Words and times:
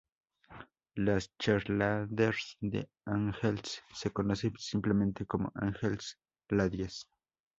Las 0.95 1.29
cheerleaders 1.37 2.57
de 2.59 2.89
Angels 3.05 3.83
se 3.93 4.09
conoce 4.09 4.51
simplemente 4.57 5.27
como 5.27 5.51
"Angels 5.53 6.17
Ladies". 6.49 7.07